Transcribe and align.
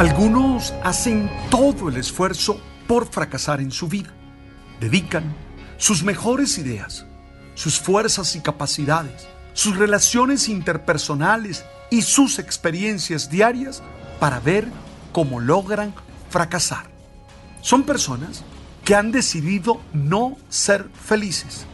Algunos 0.00 0.72
hacen 0.82 1.30
todo 1.50 1.90
el 1.90 1.98
esfuerzo 1.98 2.58
por 2.86 3.06
fracasar 3.06 3.60
en 3.60 3.70
su 3.70 3.86
vida. 3.86 4.08
Dedican 4.80 5.36
sus 5.76 6.02
mejores 6.02 6.56
ideas, 6.56 7.04
sus 7.54 7.78
fuerzas 7.78 8.34
y 8.34 8.40
capacidades, 8.40 9.28
sus 9.52 9.76
relaciones 9.76 10.48
interpersonales 10.48 11.66
y 11.90 12.00
sus 12.00 12.38
experiencias 12.38 13.28
diarias 13.28 13.82
para 14.18 14.40
ver 14.40 14.68
cómo 15.12 15.38
logran 15.38 15.92
fracasar. 16.30 16.86
Son 17.60 17.82
personas 17.82 18.42
que 18.86 18.94
han 18.94 19.12
decidido 19.12 19.82
no 19.92 20.38
ser 20.48 20.88
felices 20.94 21.66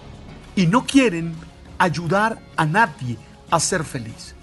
y 0.56 0.66
no 0.66 0.84
quieren 0.84 1.32
ayudar 1.78 2.42
a 2.56 2.66
nadie 2.66 3.18
a 3.52 3.60
ser 3.60 3.84
feliz. 3.84 4.34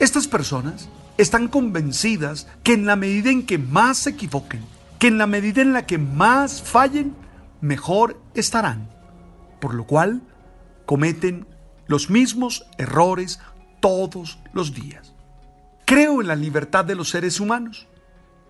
Estas 0.00 0.26
personas 0.26 0.88
están 1.20 1.48
convencidas 1.48 2.48
que 2.62 2.72
en 2.72 2.86
la 2.86 2.96
medida 2.96 3.30
en 3.30 3.44
que 3.44 3.58
más 3.58 3.98
se 3.98 4.10
equivoquen, 4.10 4.64
que 4.98 5.08
en 5.08 5.18
la 5.18 5.26
medida 5.26 5.60
en 5.60 5.72
la 5.74 5.84
que 5.84 5.98
más 5.98 6.62
fallen, 6.62 7.14
mejor 7.60 8.18
estarán. 8.34 8.88
Por 9.60 9.74
lo 9.74 9.86
cual, 9.86 10.22
cometen 10.86 11.46
los 11.86 12.08
mismos 12.08 12.66
errores 12.78 13.38
todos 13.80 14.38
los 14.54 14.74
días. 14.74 15.12
Creo 15.84 16.22
en 16.22 16.28
la 16.28 16.36
libertad 16.36 16.86
de 16.86 16.94
los 16.94 17.10
seres 17.10 17.38
humanos 17.38 17.86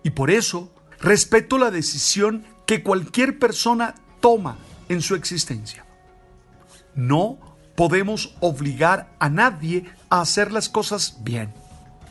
y 0.03 0.11
por 0.11 0.31
eso 0.31 0.71
respeto 0.99 1.57
la 1.57 1.71
decisión 1.71 2.45
que 2.65 2.83
cualquier 2.83 3.37
persona 3.37 3.95
toma 4.21 4.57
en 4.87 5.01
su 5.01 5.15
existencia. 5.15 5.85
No 6.95 7.37
podemos 7.75 8.35
obligar 8.39 9.13
a 9.19 9.29
nadie 9.29 9.85
a 10.09 10.21
hacer 10.21 10.51
las 10.51 10.69
cosas 10.69 11.17
bien 11.21 11.60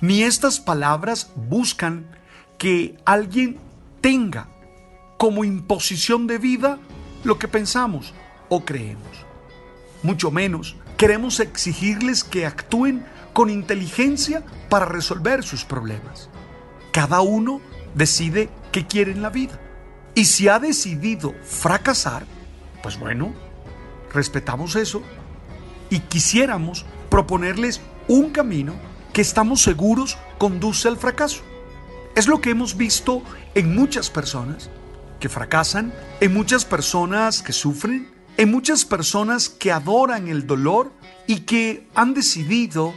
ni 0.00 0.22
estas 0.22 0.60
palabras 0.60 1.30
buscan 1.34 2.06
que 2.58 2.96
alguien 3.04 3.58
tenga 4.00 4.48
como 5.18 5.44
imposición 5.44 6.26
de 6.26 6.38
vida 6.38 6.78
lo 7.24 7.38
que 7.38 7.48
pensamos 7.48 8.14
o 8.48 8.64
creemos. 8.64 9.26
Mucho 10.02 10.30
menos 10.30 10.76
queremos 10.96 11.40
exigirles 11.40 12.24
que 12.24 12.46
actúen 12.46 13.04
con 13.32 13.50
inteligencia 13.50 14.42
para 14.68 14.86
resolver 14.86 15.42
sus 15.42 15.64
problemas. 15.64 16.28
Cada 16.92 17.20
uno 17.20 17.60
decide 17.94 18.48
qué 18.72 18.86
quiere 18.86 19.12
en 19.12 19.22
la 19.22 19.30
vida. 19.30 19.58
Y 20.14 20.24
si 20.24 20.48
ha 20.48 20.58
decidido 20.58 21.34
fracasar, 21.42 22.24
pues 22.82 22.98
bueno, 22.98 23.32
respetamos 24.12 24.74
eso 24.76 25.02
y 25.88 26.00
quisiéramos 26.00 26.84
proponerles 27.08 27.80
un 28.08 28.30
camino 28.30 28.74
que 29.12 29.20
estamos 29.20 29.62
seguros 29.62 30.18
conduce 30.38 30.88
al 30.88 30.96
fracaso. 30.96 31.42
Es 32.14 32.26
lo 32.26 32.40
que 32.40 32.50
hemos 32.50 32.76
visto 32.76 33.22
en 33.54 33.74
muchas 33.74 34.10
personas 34.10 34.70
que 35.18 35.28
fracasan, 35.28 35.92
en 36.20 36.32
muchas 36.32 36.64
personas 36.64 37.42
que 37.42 37.52
sufren, 37.52 38.10
en 38.36 38.50
muchas 38.50 38.84
personas 38.84 39.48
que 39.48 39.72
adoran 39.72 40.28
el 40.28 40.46
dolor 40.46 40.92
y 41.26 41.40
que 41.40 41.86
han 41.94 42.14
decidido 42.14 42.94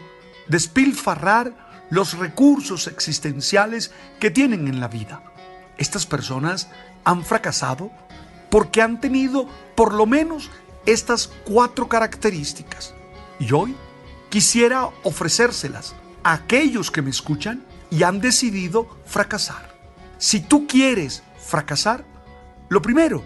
despilfarrar 0.48 1.86
los 1.90 2.18
recursos 2.18 2.88
existenciales 2.88 3.92
que 4.20 4.32
tienen 4.32 4.68
en 4.68 4.80
la 4.80 4.88
vida. 4.88 5.22
Estas 5.78 6.06
personas 6.06 6.70
han 7.04 7.24
fracasado 7.24 7.92
porque 8.50 8.82
han 8.82 9.00
tenido 9.00 9.48
por 9.76 9.94
lo 9.94 10.06
menos 10.06 10.50
estas 10.86 11.28
cuatro 11.44 11.88
características. 11.88 12.94
Y 13.40 13.52
hoy 13.52 13.76
quisiera 14.30 14.90
ofrecérselas 15.04 15.96
aquellos 16.24 16.92
que 16.92 17.02
me 17.02 17.10
escuchan 17.10 17.64
y 17.90 18.04
han 18.04 18.20
decidido 18.20 18.88
fracasar. 19.06 19.74
Si 20.18 20.40
tú 20.40 20.68
quieres 20.68 21.24
fracasar, 21.38 22.06
lo 22.70 22.82
primero, 22.82 23.24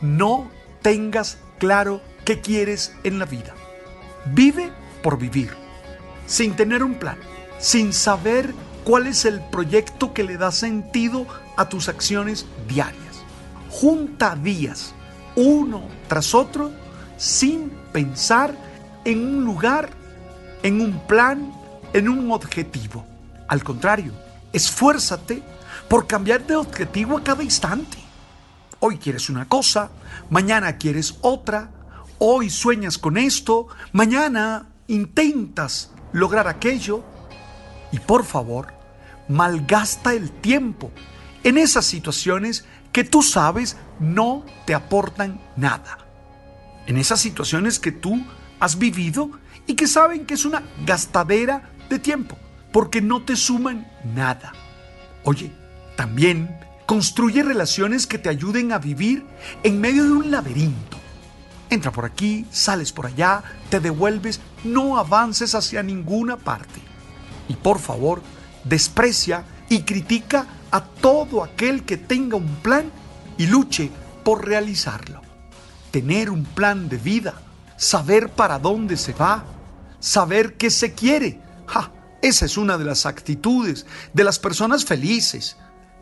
no 0.00 0.50
tengas 0.82 1.38
claro 1.58 2.00
qué 2.24 2.40
quieres 2.40 2.94
en 3.04 3.18
la 3.18 3.24
vida. 3.24 3.54
Vive 4.26 4.70
por 5.02 5.18
vivir, 5.18 5.50
sin 6.26 6.54
tener 6.56 6.82
un 6.82 6.94
plan, 6.94 7.18
sin 7.58 7.92
saber 7.92 8.52
cuál 8.84 9.06
es 9.06 9.24
el 9.24 9.40
proyecto 9.40 10.12
que 10.12 10.24
le 10.24 10.36
da 10.36 10.52
sentido 10.52 11.26
a 11.56 11.68
tus 11.68 11.88
acciones 11.88 12.46
diarias. 12.68 13.22
Junta 13.70 14.34
días, 14.36 14.92
uno 15.36 15.82
tras 16.08 16.34
otro, 16.34 16.72
sin 17.16 17.70
pensar 17.92 18.54
en 19.04 19.24
un 19.24 19.44
lugar, 19.44 19.90
en 20.62 20.80
un 20.80 20.98
plan, 21.06 21.52
en 21.92 22.08
un 22.08 22.30
objetivo. 22.30 23.06
Al 23.48 23.62
contrario, 23.62 24.12
esfuérzate 24.52 25.42
por 25.88 26.06
cambiar 26.06 26.46
de 26.46 26.56
objetivo 26.56 27.18
a 27.18 27.24
cada 27.24 27.42
instante. 27.42 27.98
Hoy 28.78 28.98
quieres 28.98 29.28
una 29.28 29.48
cosa, 29.48 29.90
mañana 30.30 30.76
quieres 30.76 31.16
otra, 31.20 31.70
hoy 32.18 32.48
sueñas 32.48 32.96
con 32.96 33.18
esto, 33.18 33.68
mañana 33.92 34.66
intentas 34.86 35.90
lograr 36.12 36.48
aquello. 36.48 37.02
Y 37.92 37.98
por 37.98 38.24
favor, 38.24 38.72
malgasta 39.28 40.14
el 40.14 40.30
tiempo 40.30 40.90
en 41.42 41.58
esas 41.58 41.84
situaciones 41.86 42.64
que 42.92 43.04
tú 43.04 43.22
sabes 43.22 43.76
no 43.98 44.44
te 44.64 44.74
aportan 44.74 45.40
nada. 45.56 45.98
En 46.86 46.96
esas 46.96 47.20
situaciones 47.20 47.78
que 47.78 47.92
tú 47.92 48.24
has 48.58 48.78
vivido 48.78 49.30
y 49.66 49.74
que 49.74 49.86
saben 49.86 50.26
que 50.26 50.34
es 50.34 50.44
una 50.44 50.62
gastadera 50.84 51.70
de 51.90 51.98
tiempo, 51.98 52.38
porque 52.72 53.02
no 53.02 53.22
te 53.22 53.36
suman 53.36 53.86
nada. 54.14 54.52
Oye, 55.24 55.52
también 55.96 56.58
construye 56.86 57.42
relaciones 57.42 58.06
que 58.06 58.18
te 58.18 58.30
ayuden 58.30 58.72
a 58.72 58.78
vivir 58.78 59.26
en 59.62 59.80
medio 59.80 60.04
de 60.04 60.12
un 60.12 60.30
laberinto. 60.30 60.96
Entra 61.68 61.92
por 61.92 62.04
aquí, 62.04 62.46
sales 62.50 62.92
por 62.92 63.06
allá, 63.06 63.42
te 63.68 63.78
devuelves, 63.78 64.40
no 64.64 64.98
avances 64.98 65.54
hacia 65.54 65.82
ninguna 65.82 66.36
parte. 66.36 66.80
Y 67.48 67.54
por 67.54 67.78
favor, 67.78 68.22
desprecia 68.64 69.44
y 69.68 69.82
critica 69.82 70.46
a 70.70 70.82
todo 70.82 71.44
aquel 71.44 71.84
que 71.84 71.96
tenga 71.96 72.36
un 72.36 72.56
plan 72.56 72.90
y 73.38 73.46
luche 73.46 73.90
por 74.24 74.46
realizarlo. 74.46 75.20
Tener 75.90 76.30
un 76.30 76.44
plan 76.44 76.88
de 76.88 76.96
vida, 76.96 77.34
saber 77.76 78.30
para 78.30 78.58
dónde 78.58 78.96
se 78.96 79.12
va, 79.12 79.44
saber 80.00 80.56
qué 80.56 80.70
se 80.70 80.92
quiere, 80.94 81.40
esa 82.22 82.44
es 82.44 82.56
una 82.56 82.78
de 82.78 82.84
las 82.84 83.06
actitudes 83.06 83.86
de 84.12 84.24
las 84.24 84.38
personas 84.38 84.84
felices. 84.84 85.56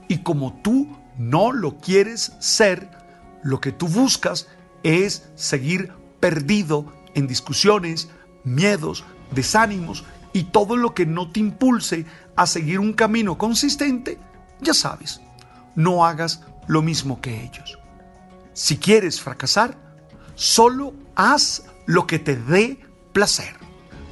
Y 0.09 0.19
como 0.19 0.61
tú 0.63 0.97
no 1.19 1.53
lo 1.53 1.79
quieres 1.79 2.33
ser, 2.41 2.91
lo 3.43 3.61
que 3.61 3.73
tú 3.73 3.89
buscas 3.89 4.49
es 4.83 5.29
seguir 5.35 5.93
perdido 6.21 6.93
en 7.15 7.27
discusiones, 7.27 8.09
miedos, 8.45 9.05
desánimos 9.33 10.05
y 10.33 10.45
todo 10.45 10.77
lo 10.77 10.95
que 10.95 11.07
no 11.07 11.31
te 11.31 11.41
impulse 11.41 12.07
a 12.37 12.47
seguir 12.47 12.81
un 12.81 12.93
camino 12.93 13.39
consistente, 13.39 14.19
ya 14.61 14.75
sabes, 14.75 15.21
no 15.75 16.05
hagas 16.05 16.43
lo 16.67 16.83
mismo 16.83 17.21
que 17.21 17.45
ellos. 17.45 17.79
Si 18.53 18.77
quieres 18.77 19.21
fracasar, 19.21 19.77
solo 20.35 20.95
haz 21.15 21.65
lo 21.87 22.07
que 22.07 22.19
te 22.19 22.37
dé 22.37 22.81
placer. 23.13 23.68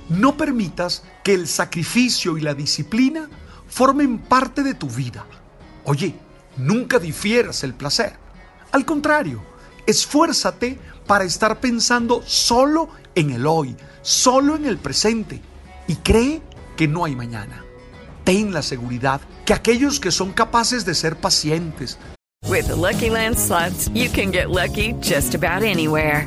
No 0.09 0.37
permitas 0.37 1.03
que 1.25 1.35
el 1.35 1.49
sacrificio 1.49 2.39
y 2.39 2.41
la 2.41 2.55
disciplina 2.55 3.29
formen 3.69 4.19
parte 4.19 4.63
de 4.63 4.75
tu 4.75 4.89
vida. 4.89 5.27
Oye, 5.85 6.15
nunca 6.57 6.99
difieras 6.99 7.65
el 7.65 7.75
placer. 7.75 8.17
Al 8.73 8.85
contrario, 8.85 9.43
esfuérzate 9.87 10.79
para 11.07 11.25
estar 11.25 11.61
pensando 11.61 12.23
solo 12.25 12.89
en 13.15 13.31
el 13.31 13.47
hoy, 13.47 13.77
solo 14.03 14.57
en 14.57 14.67
el 14.67 14.79
presente 14.79 15.41
y 15.87 15.97
cree 15.97 16.43
que 16.77 16.89
no 16.89 17.05
hay 17.05 17.17
mañana. 17.17 17.65
Ten 18.25 18.53
la 18.53 18.63
seguridad 18.63 19.21
que 19.45 19.55
aquellos 19.55 20.01
que 20.01 20.11
son 20.11 20.33
capaces 20.33 20.85
de 20.85 20.95
ser 20.95 21.17
pacientes. 21.17 21.99
With 22.49 22.67
the 22.67 22.77
Lucky 22.77 23.11
Land 23.11 23.37
you 23.95 24.09
can 24.11 24.31
get 24.31 24.51
lucky 24.51 24.95
just 25.01 25.35
about 25.35 25.63
anywhere. 25.63 26.27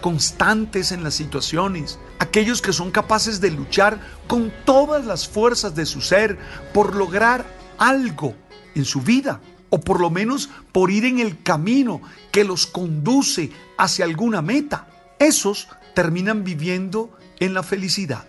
Constantes 0.00 0.92
en 0.92 1.04
las 1.04 1.14
situaciones, 1.14 1.98
aquellos 2.18 2.62
que 2.62 2.72
son 2.72 2.90
capaces 2.90 3.40
de 3.40 3.50
luchar 3.50 4.00
con 4.26 4.52
todas 4.64 5.04
las 5.04 5.28
fuerzas 5.28 5.74
de 5.74 5.86
su 5.86 6.00
ser 6.00 6.38
por 6.72 6.96
lograr 6.96 7.44
algo 7.78 8.34
en 8.74 8.84
su 8.84 9.02
vida, 9.02 9.40
o 9.68 9.80
por 9.80 10.00
lo 10.00 10.10
menos 10.10 10.48
por 10.72 10.90
ir 10.90 11.04
en 11.04 11.18
el 11.20 11.42
camino 11.42 12.00
que 12.32 12.44
los 12.44 12.66
conduce 12.66 13.50
hacia 13.78 14.04
alguna 14.04 14.42
meta. 14.42 14.88
Esos 15.18 15.68
terminan 15.94 16.44
viviendo 16.44 17.16
en 17.38 17.54
la 17.54 17.62
felicidad. 17.62 18.26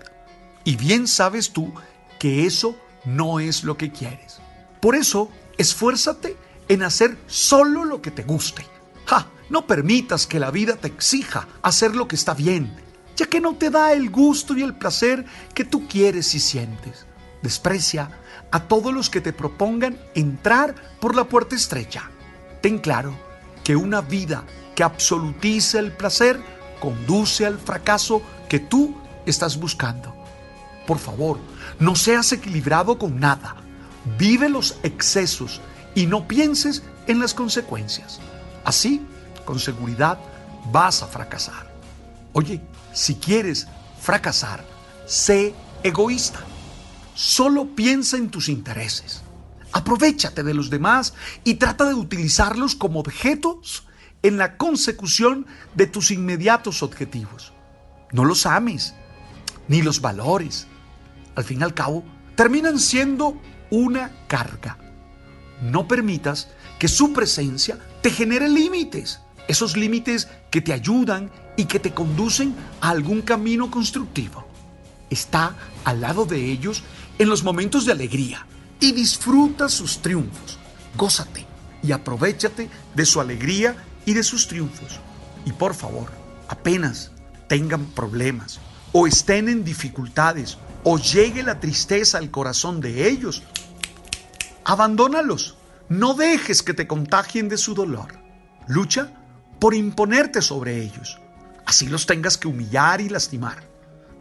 Y 0.63 0.75
bien 0.75 1.07
sabes 1.07 1.51
tú 1.51 1.73
que 2.19 2.45
eso 2.45 2.75
no 3.05 3.39
es 3.39 3.63
lo 3.63 3.77
que 3.77 3.91
quieres. 3.91 4.39
Por 4.79 4.95
eso, 4.95 5.31
esfuérzate 5.57 6.35
en 6.67 6.83
hacer 6.83 7.17
solo 7.27 7.85
lo 7.85 8.01
que 8.01 8.11
te 8.11 8.23
guste. 8.23 8.65
¡Ja! 9.05 9.27
No 9.51 9.67
permitas 9.67 10.27
que 10.27 10.39
la 10.39 10.49
vida 10.49 10.77
te 10.77 10.87
exija 10.87 11.45
hacer 11.61 11.93
lo 11.93 12.07
que 12.07 12.15
está 12.15 12.33
bien, 12.33 12.73
ya 13.17 13.25
que 13.25 13.41
no 13.41 13.55
te 13.55 13.69
da 13.69 13.91
el 13.91 14.09
gusto 14.09 14.55
y 14.55 14.63
el 14.63 14.73
placer 14.73 15.25
que 15.53 15.65
tú 15.65 15.89
quieres 15.89 16.33
y 16.35 16.39
sientes. 16.39 17.05
Desprecia 17.41 18.17
a 18.49 18.61
todos 18.61 18.93
los 18.93 19.09
que 19.09 19.19
te 19.19 19.33
propongan 19.33 19.99
entrar 20.15 20.73
por 21.01 21.17
la 21.17 21.25
puerta 21.25 21.53
estrecha. 21.53 22.09
Ten 22.61 22.79
claro 22.79 23.13
que 23.61 23.75
una 23.75 23.99
vida 23.99 24.45
que 24.73 24.83
absolutiza 24.83 25.79
el 25.79 25.91
placer 25.91 26.39
conduce 26.79 27.45
al 27.45 27.59
fracaso 27.59 28.21
que 28.47 28.59
tú 28.59 28.95
estás 29.25 29.59
buscando. 29.59 30.15
Por 30.87 30.97
favor, 30.97 31.39
no 31.77 31.97
seas 31.97 32.31
equilibrado 32.31 32.97
con 32.97 33.19
nada. 33.19 33.57
Vive 34.17 34.47
los 34.47 34.77
excesos 34.83 35.59
y 35.93 36.05
no 36.05 36.25
pienses 36.25 36.83
en 37.07 37.19
las 37.19 37.33
consecuencias. 37.33 38.21
Así 38.63 39.05
con 39.51 39.59
seguridad 39.59 40.17
vas 40.71 41.03
a 41.03 41.07
fracasar. 41.07 41.69
Oye, 42.31 42.61
si 42.93 43.15
quieres 43.15 43.67
fracasar, 43.99 44.63
sé 45.05 45.53
egoísta. 45.83 46.39
Solo 47.15 47.75
piensa 47.75 48.15
en 48.15 48.29
tus 48.29 48.47
intereses. 48.47 49.23
Aprovechate 49.73 50.43
de 50.43 50.53
los 50.53 50.69
demás 50.69 51.13
y 51.43 51.55
trata 51.55 51.83
de 51.83 51.95
utilizarlos 51.95 52.77
como 52.77 53.01
objetos 53.01 53.85
en 54.21 54.37
la 54.37 54.55
consecución 54.55 55.45
de 55.75 55.85
tus 55.85 56.11
inmediatos 56.11 56.81
objetivos. 56.81 57.51
No 58.13 58.23
los 58.23 58.45
ames, 58.45 58.93
ni 59.67 59.81
los 59.81 59.99
valores. 59.99 60.65
Al 61.35 61.43
fin 61.43 61.59
y 61.59 61.63
al 61.63 61.73
cabo, 61.73 62.05
terminan 62.37 62.79
siendo 62.79 63.37
una 63.69 64.11
carga. 64.29 64.77
No 65.61 65.89
permitas 65.89 66.47
que 66.79 66.87
su 66.87 67.11
presencia 67.11 67.77
te 68.01 68.11
genere 68.11 68.47
límites 68.47 69.19
esos 69.47 69.77
límites 69.77 70.27
que 70.49 70.61
te 70.61 70.73
ayudan 70.73 71.31
y 71.57 71.65
que 71.65 71.79
te 71.79 71.93
conducen 71.93 72.55
a 72.79 72.89
algún 72.89 73.21
camino 73.21 73.69
constructivo. 73.69 74.47
Está 75.09 75.55
al 75.83 76.01
lado 76.01 76.25
de 76.25 76.51
ellos 76.51 76.83
en 77.19 77.29
los 77.29 77.43
momentos 77.43 77.85
de 77.85 77.91
alegría 77.91 78.45
y 78.79 78.93
disfruta 78.93 79.69
sus 79.69 80.01
triunfos. 80.01 80.57
Gózate 80.97 81.45
y 81.83 81.91
aprovechate 81.91 82.69
de 82.95 83.05
su 83.05 83.19
alegría 83.19 83.75
y 84.05 84.13
de 84.13 84.23
sus 84.23 84.47
triunfos. 84.47 84.99
Y 85.45 85.51
por 85.51 85.73
favor, 85.73 86.11
apenas 86.47 87.11
tengan 87.47 87.85
problemas 87.85 88.59
o 88.91 89.07
estén 89.07 89.49
en 89.49 89.63
dificultades 89.63 90.57
o 90.83 90.97
llegue 90.97 91.43
la 91.43 91.59
tristeza 91.59 92.17
al 92.17 92.31
corazón 92.31 92.81
de 92.81 93.09
ellos, 93.09 93.43
abandónalos. 94.63 95.57
No 95.89 96.13
dejes 96.13 96.63
que 96.63 96.73
te 96.73 96.87
contagien 96.87 97.49
de 97.49 97.57
su 97.57 97.73
dolor. 97.73 98.13
Lucha 98.67 99.11
por 99.61 99.75
imponerte 99.75 100.41
sobre 100.41 100.81
ellos. 100.81 101.19
Así 101.67 101.85
los 101.85 102.07
tengas 102.07 102.35
que 102.35 102.47
humillar 102.47 102.99
y 102.99 103.09
lastimar. 103.09 103.63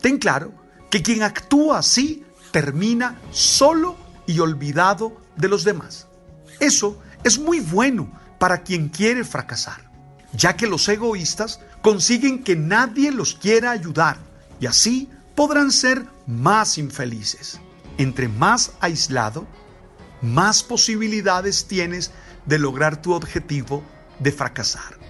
Ten 0.02 0.19
claro 0.19 0.52
que 0.90 1.00
quien 1.00 1.22
actúa 1.22 1.78
así 1.78 2.26
termina 2.52 3.19
solo 3.31 3.96
y 4.26 4.38
olvidado 4.40 5.16
de 5.38 5.48
los 5.48 5.64
demás. 5.64 6.08
Eso 6.60 7.02
es 7.25 7.38
muy 7.38 7.60
bueno 7.60 8.12
para 8.38 8.62
quien 8.62 8.90
quiere 8.90 9.25
fracasar, 9.25 9.90
ya 10.34 10.56
que 10.58 10.66
los 10.66 10.87
egoístas 10.90 11.60
consiguen 11.81 12.44
que 12.44 12.54
nadie 12.54 13.10
los 13.10 13.34
quiera 13.34 13.70
ayudar 13.70 14.19
y 14.60 14.66
así 14.66 15.08
podrán 15.34 15.72
ser 15.72 16.04
más 16.26 16.76
infelices. 16.76 17.60
Entre 17.96 18.28
más 18.28 18.72
aislado, 18.81 19.46
más 20.20 20.62
posibilidades 20.62 21.66
tienes 21.66 22.10
de 22.44 22.58
lograr 22.58 23.00
tu 23.00 23.14
objetivo 23.14 23.82
de 24.19 24.32
fracasar. 24.32 25.00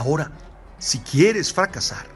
Ahora, 0.00 0.30
si 0.78 0.98
quieres 1.00 1.52
fracasar, 1.52 2.06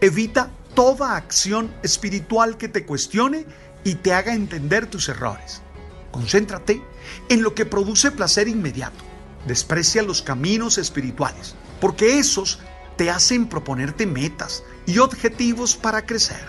evita 0.00 0.50
toda 0.74 1.16
acción 1.16 1.70
espiritual 1.82 2.56
que 2.56 2.66
te 2.66 2.86
cuestione 2.86 3.44
y 3.84 3.96
te 3.96 4.14
haga 4.14 4.32
entender 4.32 4.86
tus 4.86 5.10
errores. 5.10 5.60
Concéntrate 6.12 6.82
en 7.28 7.42
lo 7.42 7.54
que 7.54 7.66
produce 7.66 8.10
placer 8.10 8.48
inmediato. 8.48 9.04
Desprecia 9.46 10.02
los 10.02 10.22
caminos 10.22 10.78
espirituales, 10.78 11.56
porque 11.78 12.18
esos 12.18 12.58
te 12.96 13.10
hacen 13.10 13.48
proponerte 13.48 14.06
metas 14.06 14.62
y 14.86 14.96
objetivos 14.96 15.76
para 15.76 16.06
crecer. 16.06 16.40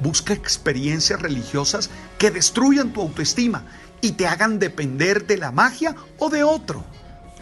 Busca 0.00 0.32
experiencias 0.32 1.22
religiosas 1.22 1.88
que 2.18 2.32
destruyan 2.32 2.92
tu 2.92 3.00
autoestima 3.00 3.64
y 4.00 4.10
te 4.10 4.26
hagan 4.26 4.58
depender 4.58 5.28
de 5.28 5.36
la 5.36 5.52
magia 5.52 5.94
o 6.18 6.30
de 6.30 6.42
otro. 6.42 6.84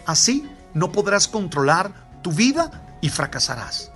Así 0.05 0.47
no 0.75 0.91
podrás 0.91 1.27
controlar 1.27 2.08
tu 2.21 2.31
vida 2.31 2.97
y 3.01 3.09
fracasarás. 3.09 3.91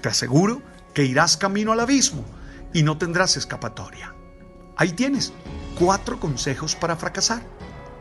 Te 0.00 0.08
aseguro 0.08 0.62
que 0.94 1.04
irás 1.04 1.36
camino 1.36 1.72
al 1.72 1.80
abismo 1.80 2.24
y 2.72 2.82
no 2.82 2.98
tendrás 2.98 3.36
escapatoria. 3.36 4.14
Ahí 4.76 4.92
tienes 4.92 5.32
cuatro 5.78 6.18
consejos 6.18 6.74
para 6.74 6.96
fracasar. 6.96 7.42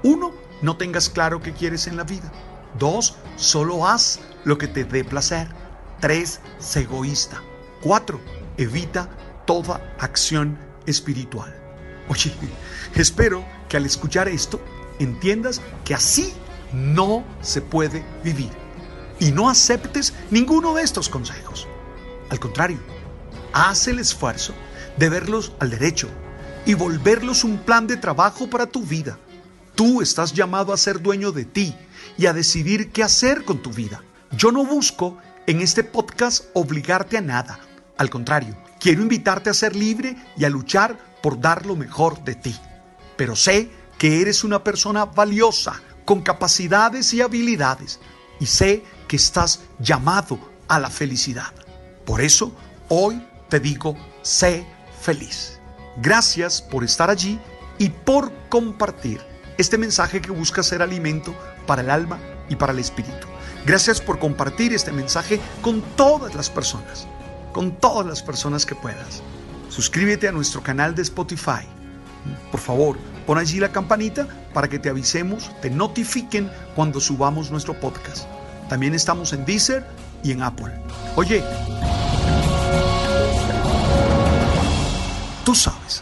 Uno, 0.04 0.32
no 0.62 0.78
tengas 0.78 1.10
claro 1.10 1.42
qué 1.42 1.54
quieres 1.54 1.88
en 1.88 1.98
la 1.98 2.04
vida. 2.04 2.32
Dos, 2.80 3.16
solo 3.36 3.88
haz 3.88 4.20
lo 4.46 4.58
que 4.58 4.68
te 4.68 4.84
dé 4.84 5.04
placer. 5.04 5.48
Tres, 6.00 6.40
sé 6.60 6.82
egoísta. 6.82 7.42
Cuatro, 7.82 8.20
evita 8.58 9.10
toda 9.46 9.96
acción 10.00 10.58
espiritual. 10.86 11.56
Oye, 12.10 12.34
espero 12.96 13.46
que 13.70 13.78
al 13.78 13.86
escuchar 13.86 14.28
esto 14.28 14.60
entiendas 15.00 15.62
que 15.86 15.94
así 15.94 16.34
no 16.74 17.24
se 17.42 17.62
puede 17.62 18.04
vivir 18.24 18.61
y 19.22 19.32
no 19.32 19.50
aceptes 19.50 20.14
ninguno 20.32 20.74
de 20.74 20.82
estos 20.82 21.08
consejos. 21.08 21.68
Al 22.30 22.40
contrario, 22.40 22.80
haz 23.54 23.88
el 23.88 24.00
esfuerzo 24.00 24.54
de 24.98 25.10
verlos 25.10 25.54
al 25.60 25.70
derecho 25.70 26.10
y 26.66 26.74
volverlos 26.74 27.44
un 27.44 27.60
plan 27.60 27.86
de 27.86 27.98
trabajo 27.98 28.50
para 28.50 28.66
tu 28.66 28.82
vida. 28.82 29.20
Tú 29.76 30.02
estás 30.02 30.34
llamado 30.34 30.74
a 30.74 30.78
ser 30.78 31.02
dueño 31.02 31.32
de 31.32 31.46
ti 31.46 31.76
y 32.18 32.26
a 32.26 32.34
decidir 32.34 32.92
qué 32.92 33.04
hacer 33.04 33.46
con 33.46 33.62
tu 33.62 33.72
vida. 33.72 34.04
Yo 34.32 34.52
no 34.52 34.66
busco 34.66 35.20
en 35.46 35.62
este 35.62 35.84
podcast 35.84 36.46
obligarte 36.54 37.18
a 37.18 37.22
nada. 37.22 37.60
Al 37.98 38.10
contrario, 38.10 38.58
quiero 38.80 39.04
invitarte 39.04 39.52
a 39.52 39.54
ser 39.54 39.76
libre 39.76 40.16
y 40.36 40.46
a 40.46 40.50
luchar 40.50 40.98
por 41.22 41.40
dar 41.40 41.68
lo 41.68 41.76
mejor 41.76 42.24
de 42.24 42.34
ti. 42.34 42.56
Pero 43.18 43.36
sé 43.36 43.70
que 44.00 44.20
eres 44.20 44.44
una 44.44 44.64
persona 44.64 45.06
valiosa, 45.06 45.80
con 46.06 46.22
capacidades 46.22 47.14
y 47.14 47.22
habilidades, 47.22 48.00
y 48.40 48.48
sé 48.48 48.84
que 49.12 49.18
estás 49.18 49.60
llamado 49.78 50.40
a 50.70 50.80
la 50.80 50.90
felicidad. 50.90 51.52
Por 52.06 52.22
eso, 52.22 52.56
hoy 52.88 53.22
te 53.50 53.60
digo, 53.60 53.98
sé 54.22 54.66
feliz. 55.02 55.60
Gracias 55.98 56.62
por 56.62 56.86
estar 56.86 57.10
allí 57.10 57.38
y 57.78 57.90
por 57.90 58.32
compartir 58.48 59.20
este 59.58 59.78
mensaje 59.78 60.22
que 60.22 60.32
busca 60.32 60.64
ser 60.64 60.82
alimento 60.82 61.36
para 61.68 61.82
el 61.82 61.90
alma 61.90 62.20
y 62.48 62.56
para 62.56 62.72
el 62.72 62.80
espíritu. 62.80 63.28
Gracias 63.66 64.00
por 64.00 64.18
compartir 64.18 64.72
este 64.72 64.94
mensaje 64.94 65.42
con 65.62 65.82
todas 65.98 66.34
las 66.34 66.50
personas, 66.50 67.06
con 67.52 67.76
todas 67.82 68.08
las 68.08 68.24
personas 68.24 68.66
que 68.66 68.76
puedas. 68.76 69.22
Suscríbete 69.68 70.30
a 70.30 70.32
nuestro 70.32 70.64
canal 70.64 70.96
de 70.96 71.02
Spotify. 71.02 71.68
Por 72.50 72.62
favor, 72.62 72.98
pon 73.28 73.38
allí 73.38 73.60
la 73.60 73.74
campanita 73.74 74.26
para 74.54 74.70
que 74.70 74.80
te 74.80 74.88
avisemos, 74.88 75.52
te 75.62 75.70
notifiquen 75.70 76.50
cuando 76.78 77.02
subamos 77.02 77.52
nuestro 77.52 77.78
podcast. 77.78 78.26
También 78.72 78.96
estamos 78.96 79.34
en 79.34 79.44
Deezer 79.44 79.86
y 80.24 80.32
en 80.32 80.42
Apple. 80.42 80.72
Oye, 81.18 81.44
tú 85.44 85.54
sabes. 85.54 86.02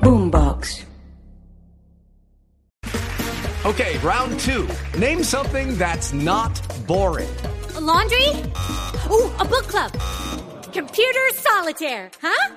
Boombox. 0.00 0.86
Okay, 3.66 3.98
round 3.98 4.40
two. 4.40 4.66
Name 4.98 5.22
something 5.22 5.76
that's 5.76 6.14
not 6.14 6.58
boring. 6.86 7.28
A 7.76 7.80
laundry? 7.80 8.28
Ooh, 9.10 9.30
a 9.38 9.44
book 9.44 9.68
club. 9.68 9.92
Computer 10.72 11.28
solitaire, 11.34 12.10
huh? 12.22 12.54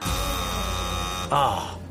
Ah, 1.30 1.78